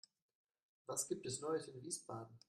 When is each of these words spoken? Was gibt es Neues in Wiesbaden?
Was 0.87 1.07
gibt 1.07 1.27
es 1.27 1.41
Neues 1.41 1.67
in 1.67 1.79
Wiesbaden? 1.79 2.35